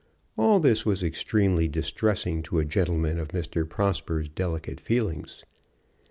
All 0.35 0.59
this 0.59 0.83
was 0.83 1.03
extremely 1.03 1.67
distressing 1.67 2.41
to 2.49 2.57
a 2.57 2.65
gentleman 2.65 3.19
of 3.19 3.27
Mr. 3.27 3.69
Prosper's 3.69 4.29
delicate 4.29 4.79
feelings. 4.79 5.43